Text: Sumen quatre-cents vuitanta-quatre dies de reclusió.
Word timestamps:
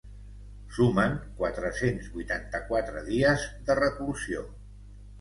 Sumen 0.77 1.13
quatre-cents 1.41 2.09
vuitanta-quatre 2.15 3.07
dies 3.13 3.49
de 3.71 3.81
reclusió. 3.85 4.47